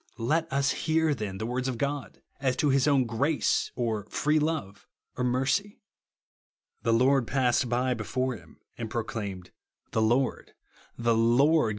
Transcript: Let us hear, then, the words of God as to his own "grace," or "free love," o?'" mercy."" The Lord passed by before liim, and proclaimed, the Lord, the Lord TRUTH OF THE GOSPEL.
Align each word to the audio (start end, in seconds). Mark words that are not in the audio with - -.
Let 0.17 0.51
us 0.51 0.71
hear, 0.71 1.13
then, 1.13 1.37
the 1.37 1.45
words 1.45 1.67
of 1.67 1.77
God 1.77 2.23
as 2.39 2.55
to 2.55 2.69
his 2.71 2.87
own 2.87 3.05
"grace," 3.05 3.71
or 3.75 4.07
"free 4.09 4.39
love," 4.39 4.87
o?'" 5.15 5.21
mercy."" 5.23 5.79
The 6.81 6.91
Lord 6.91 7.27
passed 7.27 7.69
by 7.69 7.93
before 7.93 8.35
liim, 8.35 8.55
and 8.79 8.89
proclaimed, 8.89 9.51
the 9.91 10.01
Lord, 10.01 10.55
the 10.97 11.13
Lord 11.13 11.19
TRUTH 11.19 11.19
OF 11.19 11.59
THE 11.59 11.59
GOSPEL. 11.59 11.69